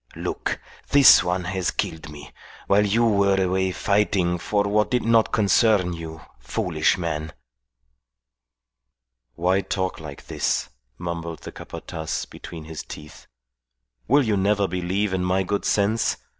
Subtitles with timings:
[0.15, 0.59] "Look,
[0.89, 2.31] this one has killed me,
[2.65, 7.33] while you were away fighting for what did not concern you, foolish man."
[9.35, 13.27] "Why talk like this?" mumbled the Capataz between his teeth.
[14.07, 16.17] "Will you never believe in my good sense?